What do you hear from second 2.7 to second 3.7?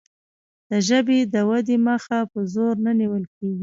نه نیول کیږي.